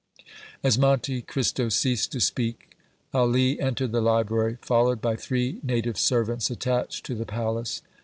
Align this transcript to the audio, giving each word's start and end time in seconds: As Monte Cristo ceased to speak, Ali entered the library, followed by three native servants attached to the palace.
As 0.63 0.79
Monte 0.79 1.21
Cristo 1.21 1.69
ceased 1.69 2.11
to 2.13 2.19
speak, 2.19 2.75
Ali 3.13 3.59
entered 3.59 3.91
the 3.91 4.01
library, 4.01 4.57
followed 4.63 4.99
by 4.99 5.15
three 5.15 5.59
native 5.61 5.95
servants 5.99 6.49
attached 6.49 7.05
to 7.05 7.13
the 7.13 7.23
palace. 7.23 7.83